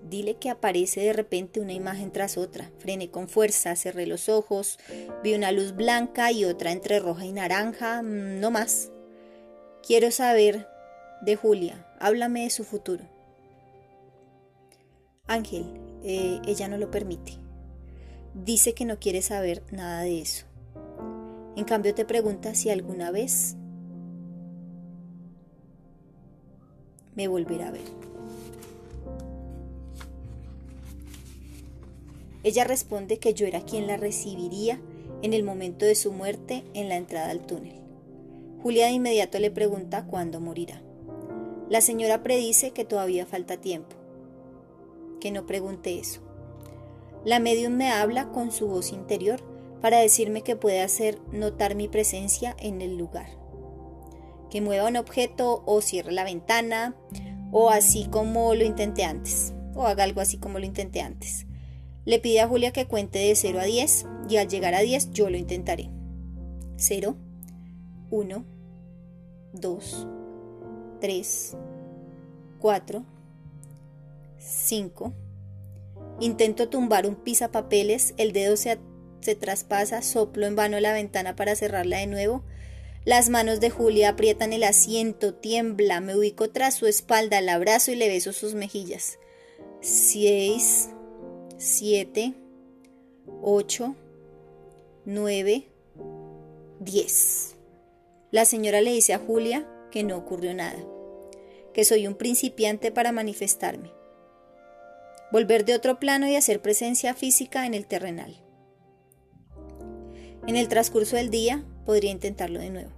Dile 0.09 0.37
que 0.37 0.49
aparece 0.49 1.01
de 1.01 1.13
repente 1.13 1.59
una 1.59 1.73
imagen 1.73 2.11
tras 2.11 2.37
otra. 2.37 2.71
Frené 2.79 3.11
con 3.11 3.29
fuerza, 3.29 3.75
cerré 3.75 4.07
los 4.07 4.27
ojos, 4.27 4.79
vi 5.23 5.35
una 5.35 5.51
luz 5.51 5.75
blanca 5.75 6.31
y 6.31 6.45
otra 6.45 6.71
entre 6.71 6.99
roja 6.99 7.25
y 7.25 7.31
naranja, 7.31 8.01
mm, 8.01 8.39
no 8.39 8.49
más. 8.49 8.91
Quiero 9.85 10.09
saber 10.09 10.67
de 11.21 11.35
Julia, 11.35 11.85
háblame 11.99 12.43
de 12.43 12.49
su 12.49 12.63
futuro. 12.63 13.03
Ángel, 15.27 15.65
eh, 16.03 16.39
ella 16.47 16.67
no 16.67 16.77
lo 16.77 16.89
permite. 16.89 17.33
Dice 18.33 18.73
que 18.73 18.85
no 18.85 18.99
quiere 18.99 19.21
saber 19.21 19.63
nada 19.71 20.01
de 20.01 20.21
eso. 20.21 20.45
En 21.55 21.65
cambio 21.65 21.93
te 21.93 22.05
pregunta 22.05 22.55
si 22.55 22.71
alguna 22.71 23.11
vez 23.11 23.57
me 27.15 27.27
volverá 27.27 27.67
a 27.67 27.71
ver. 27.71 28.08
Ella 32.43 32.63
responde 32.63 33.19
que 33.19 33.33
yo 33.33 33.45
era 33.45 33.61
quien 33.61 33.87
la 33.87 33.97
recibiría 33.97 34.79
en 35.21 35.33
el 35.33 35.43
momento 35.43 35.85
de 35.85 35.95
su 35.95 36.11
muerte 36.11 36.63
en 36.73 36.89
la 36.89 36.95
entrada 36.95 37.31
al 37.31 37.45
túnel. 37.45 37.75
Julia 38.63 38.87
de 38.87 38.93
inmediato 38.93 39.39
le 39.39 39.51
pregunta 39.51 40.05
cuándo 40.05 40.39
morirá. 40.39 40.81
La 41.69 41.81
señora 41.81 42.23
predice 42.23 42.71
que 42.71 42.85
todavía 42.85 43.25
falta 43.25 43.57
tiempo 43.57 43.99
que 45.19 45.31
no 45.31 45.45
pregunte 45.45 45.99
eso. 45.99 46.21
La 47.25 47.39
medium 47.39 47.73
me 47.73 47.91
habla 47.91 48.29
con 48.29 48.51
su 48.51 48.67
voz 48.67 48.91
interior 48.91 49.41
para 49.81 49.99
decirme 49.99 50.41
que 50.41 50.55
puede 50.55 50.81
hacer 50.81 51.19
notar 51.31 51.75
mi 51.75 51.87
presencia 51.87 52.55
en 52.59 52.81
el 52.81 52.97
lugar. 52.97 53.27
Que 54.49 54.61
mueva 54.61 54.87
un 54.87 54.97
objeto 54.97 55.63
o 55.65 55.81
cierre 55.81 56.11
la 56.11 56.23
ventana 56.23 56.95
o 57.51 57.69
así 57.69 58.05
como 58.05 58.55
lo 58.55 58.63
intenté 58.63 59.03
antes. 59.03 59.53
O 59.75 59.85
haga 59.85 60.03
algo 60.03 60.21
así 60.21 60.37
como 60.37 60.59
lo 60.59 60.65
intenté 60.65 61.01
antes. 61.01 61.45
Le 62.09 62.17
pide 62.17 62.41
a 62.41 62.47
Julia 62.47 62.71
que 62.71 62.87
cuente 62.87 63.19
de 63.19 63.35
0 63.35 63.59
a 63.59 63.65
10 63.65 64.07
y 64.27 64.37
al 64.37 64.47
llegar 64.47 64.73
a 64.73 64.79
10 64.79 65.11
yo 65.11 65.29
lo 65.29 65.37
intentaré. 65.37 65.91
0, 66.75 67.15
1, 68.09 68.45
2, 69.53 70.07
3, 71.01 71.57
4, 72.57 73.05
5. 74.39 75.13
Intento 76.19 76.67
tumbar 76.67 77.05
un 77.05 77.13
pisapapeles, 77.13 78.15
el 78.17 78.33
dedo 78.33 78.57
se, 78.57 78.79
se 79.21 79.35
traspasa, 79.35 80.01
soplo 80.01 80.47
en 80.47 80.55
vano 80.55 80.79
la 80.79 80.93
ventana 80.93 81.35
para 81.35 81.55
cerrarla 81.55 81.99
de 81.99 82.07
nuevo. 82.07 82.43
Las 83.05 83.29
manos 83.29 83.59
de 83.59 83.69
Julia 83.69 84.09
aprietan 84.09 84.51
el 84.51 84.63
asiento, 84.63 85.35
tiembla, 85.35 86.01
me 86.01 86.17
ubico 86.17 86.49
tras 86.49 86.73
su 86.73 86.87
espalda, 86.87 87.39
la 87.41 87.53
abrazo 87.53 87.91
y 87.91 87.95
le 87.97 88.07
beso 88.07 88.33
sus 88.33 88.55
mejillas. 88.55 89.19
6, 89.81 90.89
7, 91.59 92.33
8, 93.43 93.95
9, 95.05 95.67
10. 96.79 97.55
La 98.31 98.45
señora 98.45 98.81
le 98.81 98.91
dice 98.91 99.13
a 99.13 99.19
Julia 99.19 99.67
que 99.91 100.03
no 100.03 100.17
ocurrió 100.17 100.53
nada, 100.53 100.79
que 101.73 101.83
soy 101.83 102.07
un 102.07 102.15
principiante 102.15 102.91
para 102.91 103.11
manifestarme 103.11 103.91
volver 105.31 105.65
de 105.65 105.75
otro 105.75 105.99
plano 105.99 106.27
y 106.27 106.35
hacer 106.35 106.61
presencia 106.61 107.13
física 107.13 107.65
en 107.65 107.73
el 107.73 107.85
terrenal. 107.85 108.41
En 110.47 110.55
el 110.55 110.67
transcurso 110.67 111.15
del 111.15 111.29
día 111.29 111.63
podría 111.85 112.11
intentarlo 112.11 112.59
de 112.59 112.69
nuevo. 112.69 112.91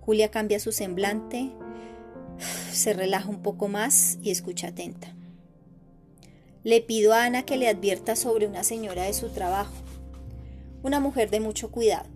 Julia 0.00 0.30
cambia 0.30 0.58
su 0.58 0.72
semblante, 0.72 1.52
se 2.72 2.92
relaja 2.92 3.28
un 3.28 3.42
poco 3.42 3.68
más 3.68 4.18
y 4.22 4.30
escucha 4.30 4.68
atenta. 4.68 5.15
Le 6.66 6.80
pido 6.80 7.14
a 7.14 7.22
Ana 7.22 7.44
que 7.44 7.56
le 7.56 7.68
advierta 7.68 8.16
sobre 8.16 8.48
una 8.48 8.64
señora 8.64 9.04
de 9.04 9.12
su 9.12 9.28
trabajo, 9.28 9.72
una 10.82 10.98
mujer 10.98 11.30
de 11.30 11.38
mucho 11.38 11.70
cuidado. 11.70 12.08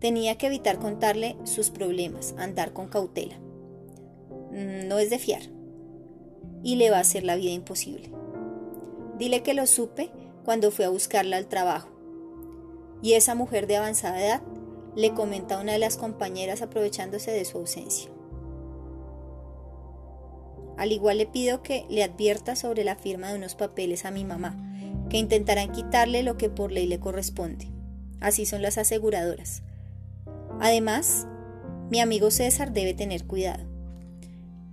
Tenía 0.00 0.38
que 0.38 0.46
evitar 0.46 0.78
contarle 0.78 1.36
sus 1.44 1.68
problemas, 1.68 2.34
andar 2.38 2.72
con 2.72 2.88
cautela. 2.88 3.36
Mm, 4.52 4.88
no 4.88 4.98
es 4.98 5.10
de 5.10 5.18
fiar 5.18 5.42
y 6.62 6.76
le 6.76 6.88
va 6.88 6.96
a 6.96 7.00
hacer 7.00 7.24
la 7.24 7.36
vida 7.36 7.50
imposible. 7.50 8.10
Dile 9.18 9.42
que 9.42 9.52
lo 9.52 9.66
supe 9.66 10.08
cuando 10.46 10.70
fue 10.70 10.86
a 10.86 10.88
buscarla 10.88 11.36
al 11.36 11.46
trabajo. 11.46 11.90
Y 13.02 13.12
esa 13.12 13.34
mujer 13.34 13.66
de 13.66 13.76
avanzada 13.76 14.24
edad 14.24 14.42
le 14.96 15.12
comenta 15.12 15.58
a 15.58 15.60
una 15.60 15.72
de 15.72 15.78
las 15.78 15.98
compañeras 15.98 16.62
aprovechándose 16.62 17.32
de 17.32 17.44
su 17.44 17.58
ausencia. 17.58 18.10
Al 20.78 20.92
igual 20.92 21.18
le 21.18 21.26
pido 21.26 21.62
que 21.62 21.84
le 21.90 22.02
advierta 22.02 22.56
sobre 22.56 22.84
la 22.84 22.96
firma 22.96 23.28
de 23.28 23.36
unos 23.36 23.54
papeles 23.54 24.04
a 24.04 24.10
mi 24.10 24.24
mamá, 24.24 24.56
que 25.10 25.18
intentarán 25.18 25.72
quitarle 25.72 26.22
lo 26.22 26.38
que 26.38 26.48
por 26.48 26.72
ley 26.72 26.86
le 26.86 27.00
corresponde. 27.00 27.68
Así 28.20 28.46
son 28.46 28.62
las 28.62 28.78
aseguradoras. 28.78 29.62
Además, 30.60 31.26
mi 31.90 32.00
amigo 32.00 32.30
César 32.30 32.72
debe 32.72 32.94
tener 32.94 33.26
cuidado. 33.26 33.64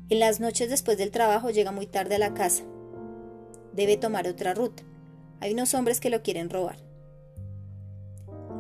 En 0.10 0.20
las 0.20 0.40
noches 0.40 0.70
después 0.70 0.98
del 0.98 1.12
trabajo 1.12 1.50
llega 1.50 1.72
muy 1.72 1.88
tarde 1.88 2.16
a 2.16 2.20
la 2.20 2.34
casa, 2.34 2.64
Debe 3.76 3.98
tomar 3.98 4.26
otra 4.28 4.54
ruta. 4.54 4.84
Hay 5.42 5.52
unos 5.52 5.74
hombres 5.74 6.00
que 6.00 6.10
lo 6.10 6.24
quieren 6.24 6.50
robar. 6.50 6.78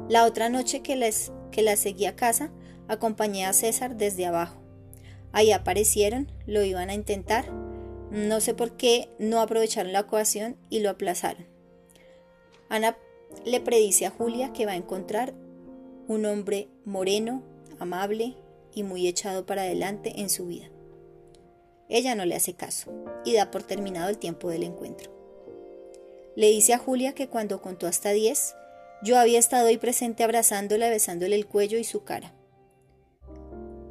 La 0.10 0.26
otra 0.26 0.50
noche 0.50 0.82
que, 0.82 0.98
les, 0.98 1.32
que 1.52 1.62
la 1.62 1.78
seguí 1.78 2.06
a 2.06 2.18
casa, 2.18 2.52
acompañé 2.90 3.46
a 3.46 3.54
César 3.54 3.96
desde 3.96 4.26
abajo. 4.26 4.65
Ahí 5.36 5.52
aparecieron, 5.52 6.32
lo 6.48 6.64
iban 6.64 6.90
a 6.90 6.94
intentar. 6.94 7.52
No 8.10 8.40
sé 8.40 8.54
por 8.54 8.78
qué 8.78 9.10
no 9.20 9.42
aprovecharon 9.42 9.92
la 9.92 10.00
ocasión 10.00 10.56
y 10.70 10.80
lo 10.80 10.90
aplazaron. 10.90 11.46
Ana 12.70 12.98
le 13.44 13.60
predice 13.60 14.06
a 14.06 14.12
Julia 14.12 14.54
que 14.54 14.66
va 14.66 14.72
a 14.72 14.78
encontrar 14.78 15.34
un 16.08 16.26
hombre 16.26 16.70
moreno, 16.86 17.44
amable 17.80 18.38
y 18.74 18.84
muy 18.84 19.10
echado 19.10 19.46
para 19.46 19.64
adelante 19.64 20.22
en 20.22 20.30
su 20.30 20.48
vida. 20.48 20.70
Ella 21.90 22.16
no 22.16 22.24
le 22.24 22.36
hace 22.36 22.54
caso 22.54 22.94
y 23.26 23.34
da 23.34 23.52
por 23.52 23.64
terminado 23.64 24.08
el 24.08 24.18
tiempo 24.18 24.50
del 24.50 24.64
encuentro. 24.64 25.12
Le 26.38 26.48
dice 26.48 26.74
a 26.74 26.78
Julia 26.78 27.12
que 27.12 27.28
cuando 27.28 27.62
contó 27.62 27.88
hasta 27.88 28.12
diez, 28.12 28.56
yo 29.04 29.20
había 29.20 29.40
estado 29.40 29.68
ahí 29.68 29.78
presente 29.78 30.24
abrazándola, 30.24 30.88
besándole 30.88 31.36
el 31.36 31.46
cuello 31.46 31.78
y 31.78 31.84
su 31.84 32.06
cara. 32.06 32.34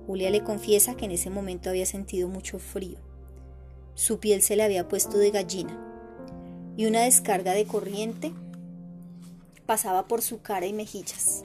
Julia 0.06 0.30
le 0.30 0.42
confiesa 0.42 0.96
que 0.96 1.06
en 1.06 1.12
ese 1.12 1.30
momento 1.30 1.70
había 1.70 1.86
sentido 1.86 2.28
mucho 2.28 2.58
frío. 2.58 2.98
Su 3.94 4.18
piel 4.18 4.42
se 4.42 4.56
le 4.56 4.62
había 4.62 4.88
puesto 4.88 5.18
de 5.18 5.30
gallina 5.30 5.80
y 6.76 6.86
una 6.86 7.02
descarga 7.02 7.52
de 7.52 7.64
corriente 7.64 8.32
pasaba 9.66 10.06
por 10.06 10.20
su 10.22 10.40
cara 10.40 10.66
y 10.66 10.72
mejillas. 10.72 11.42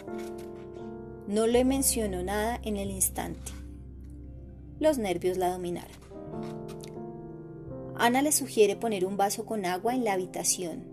No 1.27 1.47
le 1.47 1.63
mencionó 1.63 2.23
nada 2.23 2.59
en 2.63 2.77
el 2.77 2.89
instante. 2.89 3.51
Los 4.79 4.97
nervios 4.97 5.37
la 5.37 5.51
dominaron. 5.51 5.97
Ana 7.95 8.21
le 8.21 8.31
sugiere 8.31 8.75
poner 8.75 9.05
un 9.05 9.17
vaso 9.17 9.45
con 9.45 9.65
agua 9.65 9.93
en 9.93 10.05
la 10.05 10.13
habitación, 10.13 10.85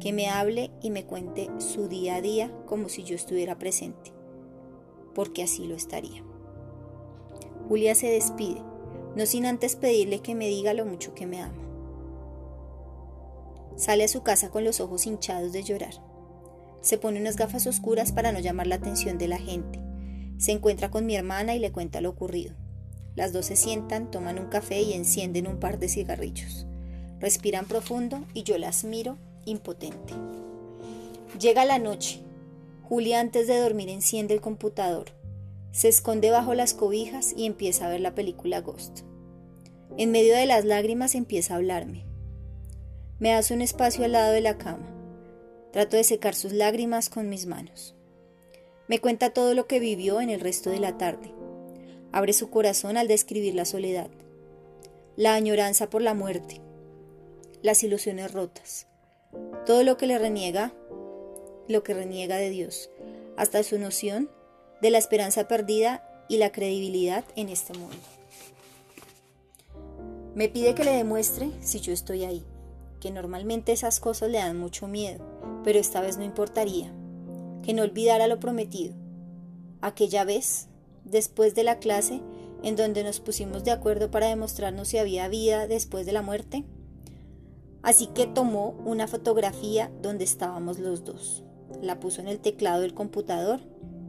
que 0.00 0.12
me 0.12 0.28
hable 0.28 0.70
y 0.82 0.90
me 0.90 1.04
cuente 1.04 1.48
su 1.58 1.88
día 1.88 2.16
a 2.16 2.20
día 2.20 2.52
como 2.66 2.90
si 2.90 3.04
yo 3.04 3.14
estuviera 3.16 3.58
presente, 3.58 4.12
porque 5.16 5.42
así 5.42 5.66
lo 5.66 5.74
estaría. 5.74 6.22
Julia 7.68 7.94
se 7.94 8.08
despide, 8.08 8.62
no 9.16 9.24
sin 9.24 9.46
antes 9.46 9.74
pedirle 9.74 10.20
que 10.20 10.34
me 10.34 10.46
diga 10.46 10.74
lo 10.74 10.84
mucho 10.84 11.14
que 11.14 11.26
me 11.26 11.40
ama. 11.40 11.56
Sale 13.76 14.04
a 14.04 14.08
su 14.08 14.22
casa 14.22 14.50
con 14.50 14.62
los 14.62 14.78
ojos 14.78 15.06
hinchados 15.06 15.54
de 15.54 15.62
llorar. 15.62 15.94
Se 16.82 16.98
pone 16.98 17.18
unas 17.18 17.36
gafas 17.36 17.66
oscuras 17.66 18.12
para 18.12 18.30
no 18.30 18.40
llamar 18.40 18.66
la 18.66 18.74
atención 18.74 19.16
de 19.16 19.26
la 19.26 19.38
gente. 19.38 19.80
Se 20.36 20.52
encuentra 20.52 20.90
con 20.90 21.06
mi 21.06 21.16
hermana 21.16 21.54
y 21.54 21.60
le 21.60 21.72
cuenta 21.72 22.02
lo 22.02 22.10
ocurrido. 22.10 22.54
Las 23.14 23.32
dos 23.32 23.46
se 23.46 23.56
sientan, 23.56 24.10
toman 24.10 24.38
un 24.38 24.48
café 24.48 24.82
y 24.82 24.92
encienden 24.92 25.46
un 25.46 25.58
par 25.58 25.78
de 25.78 25.88
cigarrillos. 25.88 26.66
Respiran 27.20 27.64
profundo 27.64 28.20
y 28.34 28.42
yo 28.42 28.58
las 28.58 28.84
miro 28.84 29.16
impotente. 29.46 30.12
Llega 31.40 31.64
la 31.64 31.78
noche. 31.78 32.25
Julia 32.88 33.18
antes 33.18 33.48
de 33.48 33.58
dormir 33.58 33.88
enciende 33.88 34.32
el 34.32 34.40
computador. 34.40 35.06
Se 35.72 35.88
esconde 35.88 36.30
bajo 36.30 36.54
las 36.54 36.72
cobijas 36.72 37.34
y 37.36 37.44
empieza 37.44 37.86
a 37.86 37.90
ver 37.90 38.00
la 38.00 38.14
película 38.14 38.60
Ghost. 38.60 39.00
En 39.98 40.12
medio 40.12 40.36
de 40.36 40.46
las 40.46 40.64
lágrimas 40.64 41.16
empieza 41.16 41.54
a 41.54 41.56
hablarme. 41.56 42.04
Me 43.18 43.34
hace 43.34 43.54
un 43.54 43.60
espacio 43.60 44.04
al 44.04 44.12
lado 44.12 44.32
de 44.32 44.40
la 44.40 44.56
cama. 44.56 44.86
Trato 45.72 45.96
de 45.96 46.04
secar 46.04 46.36
sus 46.36 46.52
lágrimas 46.52 47.08
con 47.08 47.28
mis 47.28 47.46
manos. 47.46 47.96
Me 48.86 49.00
cuenta 49.00 49.30
todo 49.30 49.54
lo 49.54 49.66
que 49.66 49.80
vivió 49.80 50.20
en 50.20 50.30
el 50.30 50.38
resto 50.38 50.70
de 50.70 50.78
la 50.78 50.96
tarde. 50.96 51.34
Abre 52.12 52.32
su 52.34 52.50
corazón 52.50 52.96
al 52.96 53.08
describir 53.08 53.56
la 53.56 53.64
soledad, 53.64 54.10
la 55.16 55.34
añoranza 55.34 55.90
por 55.90 56.02
la 56.02 56.14
muerte, 56.14 56.60
las 57.62 57.82
ilusiones 57.82 58.32
rotas, 58.32 58.86
todo 59.66 59.82
lo 59.82 59.96
que 59.96 60.06
le 60.06 60.18
reniega, 60.18 60.72
lo 61.68 61.82
que 61.82 61.94
reniega 61.94 62.36
de 62.36 62.50
Dios, 62.50 62.90
hasta 63.36 63.62
su 63.62 63.78
noción 63.78 64.30
de 64.82 64.90
la 64.90 64.98
esperanza 64.98 65.48
perdida 65.48 66.02
y 66.28 66.38
la 66.38 66.52
credibilidad 66.52 67.24
en 67.36 67.48
este 67.48 67.72
mundo. 67.72 67.96
Me 70.34 70.48
pide 70.48 70.74
que 70.74 70.84
le 70.84 70.92
demuestre 70.92 71.50
si 71.60 71.80
yo 71.80 71.92
estoy 71.92 72.24
ahí 72.24 72.44
que 73.00 73.10
normalmente 73.10 73.72
esas 73.72 74.00
cosas 74.00 74.30
le 74.30 74.38
dan 74.38 74.58
mucho 74.58 74.88
miedo, 74.88 75.24
pero 75.64 75.78
esta 75.78 76.00
vez 76.00 76.16
no 76.16 76.24
importaría, 76.24 76.92
que 77.62 77.74
no 77.74 77.82
olvidara 77.82 78.26
lo 78.26 78.40
prometido. 78.40 78.94
Aquella 79.80 80.24
vez, 80.24 80.68
después 81.04 81.54
de 81.54 81.64
la 81.64 81.78
clase, 81.78 82.20
en 82.62 82.76
donde 82.76 83.04
nos 83.04 83.20
pusimos 83.20 83.64
de 83.64 83.70
acuerdo 83.70 84.10
para 84.10 84.28
demostrarnos 84.28 84.88
si 84.88 84.98
había 84.98 85.28
vida 85.28 85.66
después 85.66 86.06
de 86.06 86.12
la 86.12 86.22
muerte. 86.22 86.64
Así 87.82 88.08
que 88.08 88.26
tomó 88.26 88.70
una 88.84 89.06
fotografía 89.06 89.92
donde 90.02 90.24
estábamos 90.24 90.78
los 90.78 91.04
dos. 91.04 91.44
La 91.82 92.00
puso 92.00 92.20
en 92.20 92.28
el 92.28 92.38
teclado 92.38 92.80
del 92.80 92.94
computador, 92.94 93.60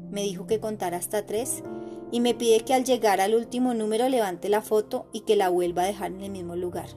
me 0.09 0.23
dijo 0.23 0.47
que 0.47 0.59
contara 0.59 0.97
hasta 0.97 1.25
tres 1.25 1.63
y 2.11 2.21
me 2.21 2.33
pide 2.33 2.61
que 2.61 2.73
al 2.73 2.85
llegar 2.85 3.19
al 3.19 3.35
último 3.35 3.73
número 3.73 4.07
levante 4.09 4.49
la 4.49 4.61
foto 4.61 5.07
y 5.11 5.21
que 5.21 5.35
la 5.35 5.49
vuelva 5.49 5.83
a 5.83 5.87
dejar 5.87 6.11
en 6.11 6.21
el 6.21 6.31
mismo 6.31 6.55
lugar 6.55 6.87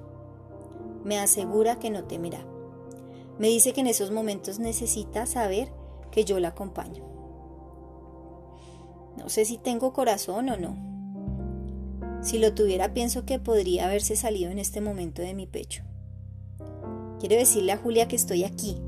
me 1.05 1.18
asegura 1.18 1.79
que 1.79 1.90
no 1.90 2.05
temerá. 2.05 2.44
Me 3.38 3.49
dice 3.49 3.73
que 3.73 3.81
en 3.81 3.87
esos 3.87 4.11
momentos 4.11 4.59
necesita 4.59 5.27
saber 5.27 5.73
que 6.11 6.25
yo 6.25 6.40
la 6.40 6.49
acompaño. 6.49 7.05
No 9.16 9.29
sé 9.29 9.44
si 9.44 9.59
tengo 9.59 9.92
corazón 9.92 10.49
o 10.51 10.57
no. 10.57 12.20
Si 12.23 12.38
lo 12.38 12.55
tuviera 12.55 12.92
pienso 12.92 13.25
que 13.25 13.38
podría 13.38 13.87
haberse 13.87 14.14
salido 14.14 14.51
en 14.51 14.59
este 14.59 14.81
momento 14.81 15.23
de 15.23 15.35
mi 15.35 15.46
pecho. 15.46 15.85
Quiero 17.18 17.37
decirle 17.37 17.73
a 17.73 17.79
Julia 17.79 18.09
que 18.09 18.16
estoy 18.16 18.44
aquí, 18.44 18.81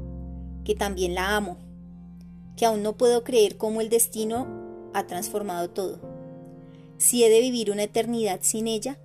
que 0.65 0.75
también 0.75 1.15
la 1.15 1.37
amo, 1.37 1.57
que 2.57 2.67
aún 2.67 2.83
no 2.83 2.97
puedo 2.97 3.25
creer 3.25 3.57
cómo 3.57 3.81
el 3.81 3.89
destino 3.89 4.47
ha 4.95 5.07
transformado 5.07 5.71
todo. 5.71 6.01
Si 6.99 7.25
he 7.25 7.31
de 7.31 7.41
vivir 7.41 7.71
una 7.71 7.85
eternidad 7.85 8.41
sin 8.43 8.69
ella, 8.69 8.99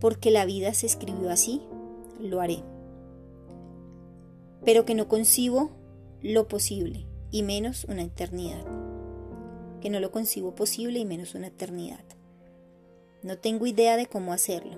porque 0.00 0.30
la 0.30 0.44
vida 0.44 0.74
se 0.74 0.86
escribió 0.86 1.30
así, 1.30 1.60
lo 2.20 2.40
haré. 2.40 2.62
Pero 4.64 4.84
que 4.84 4.94
no 4.94 5.08
concibo 5.08 5.70
lo 6.22 6.46
posible 6.46 7.06
y 7.30 7.42
menos 7.42 7.84
una 7.84 8.02
eternidad. 8.02 8.64
Que 9.80 9.90
no 9.90 9.98
lo 9.98 10.12
concibo 10.12 10.54
posible 10.54 11.00
y 11.00 11.04
menos 11.04 11.34
una 11.34 11.48
eternidad. 11.48 12.04
No 13.22 13.38
tengo 13.38 13.66
idea 13.66 13.96
de 13.96 14.06
cómo 14.06 14.32
hacerlo. 14.32 14.76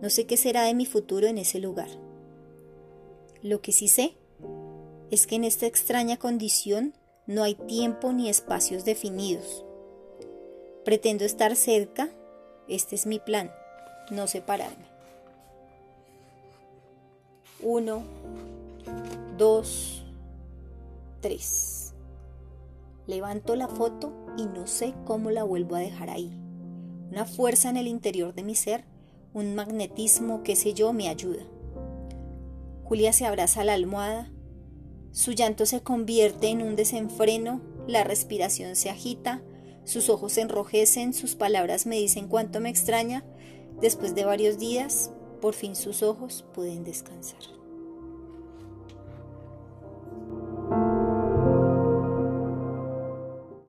No 0.00 0.10
sé 0.10 0.26
qué 0.26 0.36
será 0.36 0.62
de 0.64 0.74
mi 0.74 0.86
futuro 0.86 1.26
en 1.26 1.38
ese 1.38 1.58
lugar. 1.58 1.88
Lo 3.42 3.60
que 3.60 3.72
sí 3.72 3.88
sé 3.88 4.14
es 5.10 5.26
que 5.26 5.36
en 5.36 5.44
esta 5.44 5.66
extraña 5.66 6.16
condición 6.16 6.94
no 7.26 7.42
hay 7.42 7.54
tiempo 7.54 8.12
ni 8.12 8.28
espacios 8.28 8.84
definidos. 8.84 9.64
Pretendo 10.84 11.24
estar 11.24 11.56
cerca, 11.56 12.08
este 12.68 12.94
es 12.94 13.06
mi 13.06 13.18
plan, 13.18 13.50
no 14.10 14.26
separarme. 14.26 14.86
1, 17.62 18.02
2, 19.36 20.04
3. 21.20 21.94
Levanto 23.06 23.56
la 23.56 23.68
foto 23.68 24.12
y 24.36 24.46
no 24.46 24.66
sé 24.66 24.94
cómo 25.04 25.30
la 25.30 25.44
vuelvo 25.44 25.76
a 25.76 25.80
dejar 25.80 26.10
ahí. 26.10 26.30
Una 27.10 27.24
fuerza 27.24 27.70
en 27.70 27.76
el 27.76 27.86
interior 27.86 28.34
de 28.34 28.42
mi 28.42 28.54
ser, 28.54 28.84
un 29.32 29.54
magnetismo, 29.54 30.42
que 30.42 30.56
sé 30.56 30.74
yo, 30.74 30.92
me 30.92 31.08
ayuda. 31.08 31.44
Julia 32.84 33.12
se 33.12 33.26
abraza 33.26 33.62
a 33.62 33.64
la 33.64 33.74
almohada, 33.74 34.30
su 35.16 35.32
llanto 35.32 35.64
se 35.64 35.80
convierte 35.80 36.48
en 36.48 36.60
un 36.60 36.76
desenfreno, 36.76 37.62
la 37.86 38.04
respiración 38.04 38.76
se 38.76 38.90
agita, 38.90 39.42
sus 39.84 40.10
ojos 40.10 40.34
se 40.34 40.42
enrojecen, 40.42 41.14
sus 41.14 41.36
palabras 41.36 41.86
me 41.86 41.96
dicen 41.96 42.28
cuánto 42.28 42.60
me 42.60 42.68
extraña. 42.68 43.24
Después 43.80 44.14
de 44.14 44.26
varios 44.26 44.58
días, 44.58 45.10
por 45.40 45.54
fin 45.54 45.74
sus 45.74 46.02
ojos 46.02 46.44
pueden 46.52 46.84
descansar. 46.84 47.55